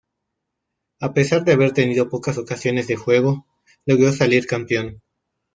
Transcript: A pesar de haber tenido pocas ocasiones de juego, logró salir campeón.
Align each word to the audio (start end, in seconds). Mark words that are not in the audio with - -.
A 0.99 1.13
pesar 1.13 1.45
de 1.45 1.51
haber 1.51 1.73
tenido 1.73 2.09
pocas 2.09 2.35
ocasiones 2.39 2.87
de 2.87 2.95
juego, 2.95 3.45
logró 3.85 4.11
salir 4.11 4.47
campeón. 4.47 5.03